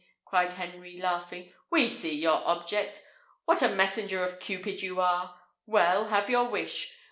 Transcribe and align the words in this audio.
cried 0.25 0.53
Henry, 0.53 0.99
laughing. 0.99 1.53
"We 1.69 1.87
see 1.87 2.15
your 2.15 2.41
object! 2.47 3.03
What 3.45 3.61
a 3.61 3.69
messenger 3.69 4.23
of 4.23 4.39
Cupid 4.39 4.81
are 4.81 4.83
you! 4.83 4.95
Well, 5.67 6.05
have 6.05 6.27
your 6.27 6.45
wish. 6.45 6.91